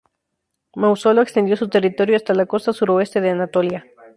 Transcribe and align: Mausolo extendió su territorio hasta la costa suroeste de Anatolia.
Mausolo 0.75 1.21
extendió 1.21 1.55
su 1.55 1.69
territorio 1.69 2.15
hasta 2.15 2.33
la 2.33 2.47
costa 2.47 2.73
suroeste 2.73 3.21
de 3.21 3.29
Anatolia. 3.29 3.85